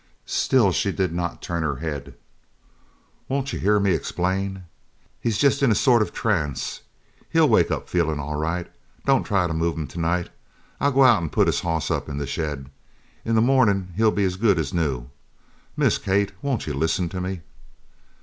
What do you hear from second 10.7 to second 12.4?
I'll go out an' put his hoss up in the